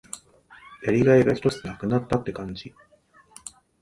[0.81, 2.73] やりがいがひとつ無くなったって感じ。